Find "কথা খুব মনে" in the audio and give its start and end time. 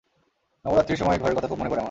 1.35-1.69